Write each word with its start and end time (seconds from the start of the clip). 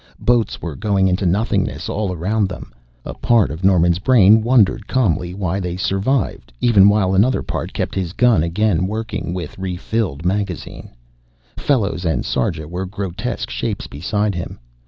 Boats 0.19 0.63
were 0.63 0.75
going 0.75 1.07
into 1.07 1.27
nothingness 1.27 1.87
all 1.87 2.11
around 2.11 2.49
them. 2.49 2.73
A 3.05 3.13
part 3.13 3.51
of 3.51 3.63
Norman's 3.63 3.99
brain 3.99 4.41
wondered 4.41 4.87
calmly 4.87 5.35
why 5.35 5.59
they 5.59 5.77
survived 5.77 6.51
even 6.59 6.89
while 6.89 7.13
another 7.13 7.43
part 7.43 7.71
kept 7.71 7.93
his 7.93 8.11
gun 8.11 8.41
again 8.41 8.87
working, 8.87 9.31
with 9.31 9.59
refilled 9.59 10.25
magazine. 10.25 10.89
Fellows 11.55 12.03
and 12.03 12.25
Sarja 12.25 12.65
were 12.67 12.87
grotesque 12.87 13.51
shapes 13.51 13.85
beside 13.85 14.33
him. 14.33 14.57